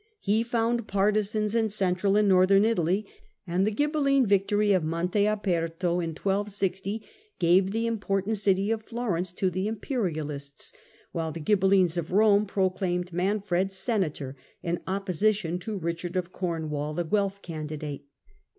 [0.19, 3.05] He found partisans in Central and Northern Italy,
[3.45, 7.05] and the Ghibeline victory of Monte aperto in 1260
[7.37, 10.73] gave the important city of Florence to the imperialists,
[11.11, 17.05] while the Ghibelines of Kome proclaimed Manfred Senator, in opposition to Eichard of Cornwall, the
[17.05, 18.07] Guelf candidate.